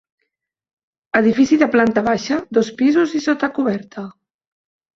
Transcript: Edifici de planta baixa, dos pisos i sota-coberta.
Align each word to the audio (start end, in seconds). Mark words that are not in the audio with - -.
Edifici 1.19 1.59
de 1.63 1.67
planta 1.75 2.05
baixa, 2.09 2.39
dos 2.61 2.73
pisos 2.81 3.17
i 3.21 3.25
sota-coberta. 3.29 4.09